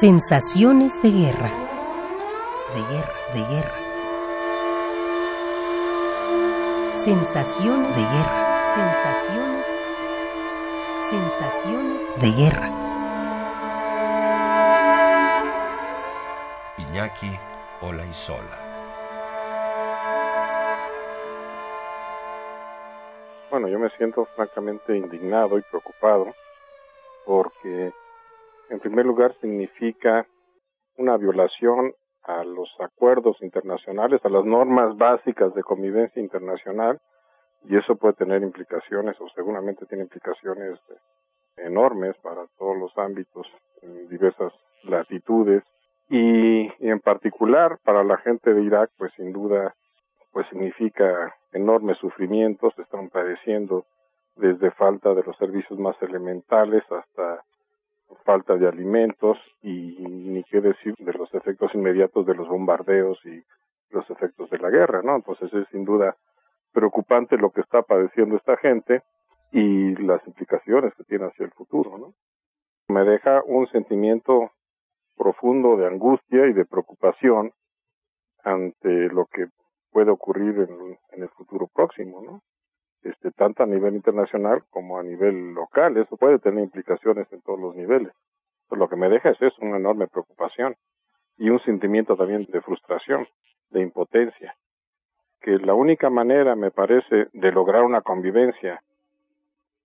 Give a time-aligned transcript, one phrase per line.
[0.00, 1.50] Sensaciones de guerra.
[2.74, 3.76] De guerra, de guerra.
[6.94, 8.64] Sensaciones de guerra.
[8.72, 9.66] Sensaciones.
[11.10, 12.70] Sensaciones de guerra.
[16.78, 17.38] Iñaki
[17.82, 18.58] Olaizola.
[23.50, 26.34] Bueno, yo me siento francamente indignado y preocupado
[27.26, 27.92] porque
[28.70, 30.26] en primer lugar, significa
[30.96, 31.92] una violación
[32.22, 37.00] a los acuerdos internacionales, a las normas básicas de convivencia internacional,
[37.64, 40.78] y eso puede tener implicaciones, o seguramente tiene implicaciones
[41.56, 43.46] enormes para todos los ámbitos
[43.82, 44.52] en diversas
[44.84, 45.62] latitudes,
[46.08, 49.74] y, en particular para la gente de Irak, pues sin duda,
[50.32, 53.84] pues significa enormes sufrimientos, están padeciendo
[54.36, 57.42] desde falta de los servicios más elementales hasta
[58.20, 63.42] falta de alimentos y ni qué decir de los efectos inmediatos de los bombardeos y
[63.90, 65.16] los efectos de la guerra, ¿no?
[65.16, 66.16] Entonces es sin duda
[66.72, 69.02] preocupante lo que está padeciendo esta gente
[69.52, 72.14] y las implicaciones que tiene hacia el futuro, ¿no?
[72.88, 74.52] Me deja un sentimiento
[75.16, 77.52] profundo de angustia y de preocupación
[78.42, 79.46] ante lo que
[79.90, 82.42] puede ocurrir en, en el futuro próximo, ¿no?
[83.40, 85.96] Tanto a nivel internacional como a nivel local.
[85.96, 88.12] Eso puede tener implicaciones en todos los niveles.
[88.68, 90.76] Pues lo que me deja es eso, una enorme preocupación
[91.38, 93.26] y un sentimiento también de frustración,
[93.70, 94.54] de impotencia,
[95.40, 98.82] que la única manera, me parece, de lograr una convivencia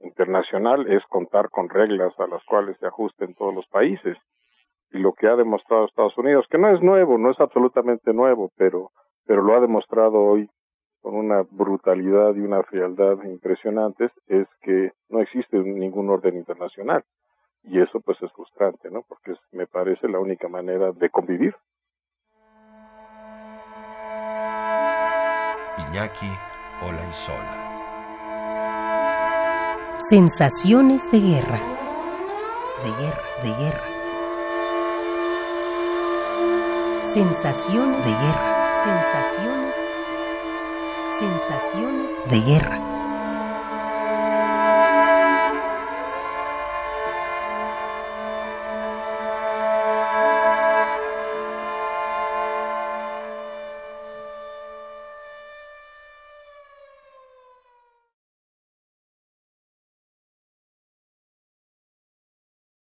[0.00, 4.16] internacional es contar con reglas a las cuales se ajusten todos los países.
[4.92, 8.50] Y lo que ha demostrado Estados Unidos, que no es nuevo, no es absolutamente nuevo,
[8.56, 8.92] pero,
[9.26, 10.48] pero lo ha demostrado hoy
[11.02, 17.04] con una brutalidad y una frialdad impresionantes es que no existe ningún orden internacional
[17.64, 19.02] y eso pues es frustrante, ¿no?
[19.02, 21.54] Porque me parece la única manera de convivir.
[25.78, 26.30] Iñaki
[26.86, 27.68] Olaizola.
[29.98, 31.60] Sensaciones de guerra.
[32.82, 33.86] De guerra, de guerra.
[37.04, 38.82] Sensaciones de guerra.
[38.82, 39.91] Sensaciones
[41.22, 43.01] Sensaciones de guerra.